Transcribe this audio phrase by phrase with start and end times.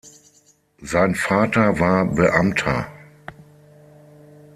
[0.81, 2.87] Sein Vater war Beamter.